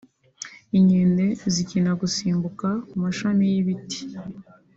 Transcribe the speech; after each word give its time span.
inkende 0.77 1.25
zikina 1.53 1.91
gusimbuka 2.01 2.69
ku 2.87 2.95
mashami 3.03 3.43
y’ibiti 3.51 4.01